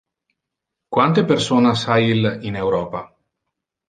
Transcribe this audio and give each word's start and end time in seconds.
Quante 0.95 1.23
personas 1.31 1.83
ha 1.87 1.97
il 2.13 2.39
in 2.49 2.55
Europa? 2.63 3.03